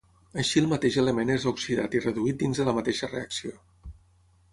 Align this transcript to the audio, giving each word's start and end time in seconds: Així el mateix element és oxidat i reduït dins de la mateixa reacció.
Així 0.43 0.61
el 0.61 0.69
mateix 0.69 0.95
element 1.01 1.31
és 1.33 1.45
oxidat 1.51 1.97
i 1.99 2.01
reduït 2.05 2.39
dins 2.45 2.63
de 2.63 2.67
la 2.71 2.75
mateixa 2.79 3.11
reacció. 3.13 3.53